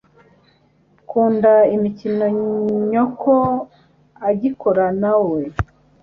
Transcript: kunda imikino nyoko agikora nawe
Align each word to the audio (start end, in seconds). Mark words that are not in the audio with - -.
kunda 1.09 1.53
imikino 1.75 2.25
nyoko 2.91 3.33
agikora 4.29 4.85
nawe 5.01 5.39